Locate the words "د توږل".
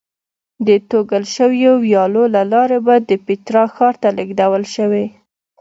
0.67-1.23